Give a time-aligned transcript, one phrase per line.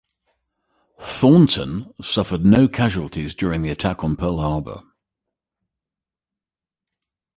[0.99, 4.81] "Thornton" suffered no casualties during the attack on Pearl Harbor.